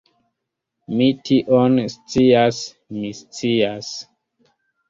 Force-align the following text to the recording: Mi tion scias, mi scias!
Mi 1.01 1.09
tion 1.29 1.77
scias, 1.97 2.63
mi 2.99 3.15
scias! 3.21 3.93